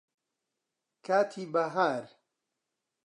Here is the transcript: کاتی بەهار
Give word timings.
کاتی 1.05 1.43
بەهار 1.53 2.05